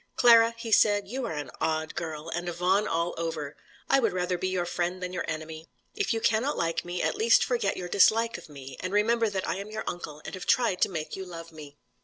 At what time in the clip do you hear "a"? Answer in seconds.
2.49-2.53